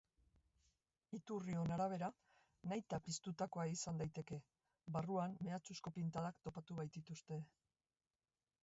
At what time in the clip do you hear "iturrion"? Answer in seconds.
1.17-1.73